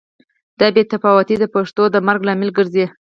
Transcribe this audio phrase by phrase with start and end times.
[0.59, 2.85] دا بې تفاوتي د پښتو د مرګ لامل ګرځي.